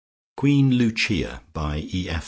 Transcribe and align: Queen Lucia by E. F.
Queen 0.35 0.77
Lucia 0.79 1.43
by 1.53 1.87
E. 1.93 2.09
F. 2.09 2.19